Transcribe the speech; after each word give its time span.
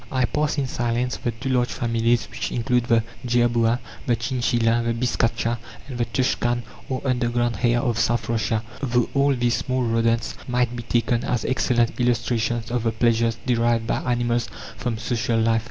I 0.11 0.25
pass 0.25 0.57
in 0.57 0.65
silence 0.65 1.17
the 1.17 1.29
two 1.29 1.49
large 1.49 1.69
families 1.71 2.27
which 2.31 2.51
include 2.51 2.85
the 2.85 3.03
jerboa, 3.23 3.77
the 4.07 4.15
chinchilla, 4.15 4.81
the 4.83 4.95
biscacha, 4.95 5.59
and 5.87 5.99
the 5.99 6.05
tushkan, 6.05 6.63
or 6.89 7.03
underground 7.05 7.57
hare 7.57 7.81
of 7.81 7.99
South 7.99 8.27
Russia, 8.27 8.63
though 8.81 9.09
all 9.13 9.35
these 9.35 9.57
small 9.57 9.83
rodents 9.83 10.33
might 10.47 10.75
be 10.75 10.81
taken 10.81 11.23
as 11.23 11.45
excellent 11.45 11.99
illustrations 11.99 12.71
of 12.71 12.81
the 12.81 12.91
pleasures 12.91 13.37
derived 13.45 13.85
by 13.85 14.01
animals 14.11 14.49
from 14.75 14.97
social 14.97 15.39
life. 15.39 15.59